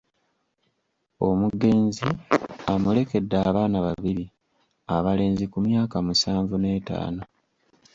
Omugenzi 1.27 2.07
amulekedde 2.71 3.35
abaana 3.47 3.77
babiri 3.85 4.25
abalenzi 4.95 5.45
ku 5.51 5.57
myaka 5.67 5.97
musanvu 6.05 6.55
n’etaano. 6.59 7.23